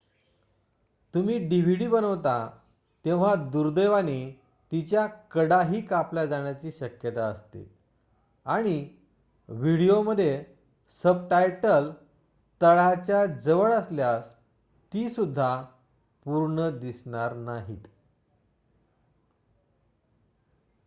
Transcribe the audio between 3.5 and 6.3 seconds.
दुर्दैवाने तिच्या कडाही कापल्या